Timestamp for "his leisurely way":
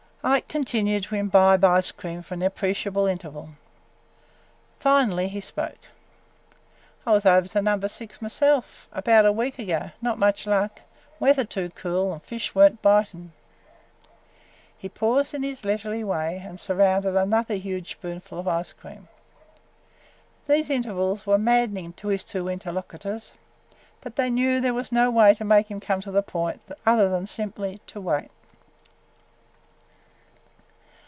15.41-16.37